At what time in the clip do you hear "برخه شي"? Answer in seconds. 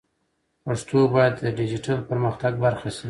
2.65-2.99